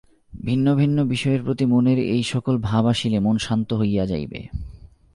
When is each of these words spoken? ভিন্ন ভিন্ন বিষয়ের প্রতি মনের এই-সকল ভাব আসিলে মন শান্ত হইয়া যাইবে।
ভিন্ন 0.43 0.67
ভিন্ন 0.75 0.97
বিষয়ের 1.03 1.41
প্রতি 1.43 1.65
মনের 1.65 1.99
এই-সকল 2.15 2.55
ভাব 2.57 2.83
আসিলে 2.85 3.19
মন 3.19 3.35
শান্ত 3.37 3.69
হইয়া 3.73 4.05
যাইবে। 4.05 4.39